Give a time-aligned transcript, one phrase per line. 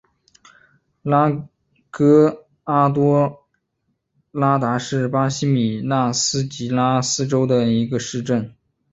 [1.03, 1.31] 拉
[1.91, 3.45] 戈阿多
[4.31, 8.55] 拉达是巴西米纳斯吉拉斯州的一个市镇。